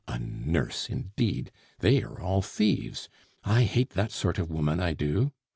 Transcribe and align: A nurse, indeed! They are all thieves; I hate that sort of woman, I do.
A 0.07 0.17
nurse, 0.17 0.89
indeed! 0.89 1.51
They 1.77 2.01
are 2.01 2.19
all 2.19 2.41
thieves; 2.41 3.07
I 3.43 3.65
hate 3.65 3.91
that 3.91 4.09
sort 4.11 4.39
of 4.39 4.49
woman, 4.49 4.79
I 4.79 4.93
do. 4.93 5.31